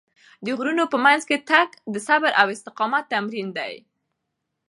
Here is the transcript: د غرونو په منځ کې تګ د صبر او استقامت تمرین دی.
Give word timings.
د 0.45 0.47
غرونو 0.57 0.83
په 0.93 0.97
منځ 1.05 1.21
کې 1.29 1.37
تګ 1.49 1.67
د 1.93 1.95
صبر 2.07 2.31
او 2.41 2.47
استقامت 2.55 3.03
تمرین 3.13 3.47
دی. 3.57 3.73